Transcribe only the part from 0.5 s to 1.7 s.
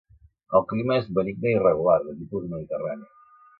El clima és benigne i